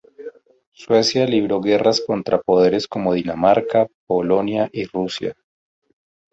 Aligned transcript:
Suecia 0.71 1.27
libró 1.27 1.61
guerras 1.61 2.01
contra 2.01 2.41
poderes 2.41 2.87
como 2.87 3.13
Dinamarca, 3.13 3.85
Polonia 4.07 4.67
y 4.73 4.85
Rusia. 4.85 5.35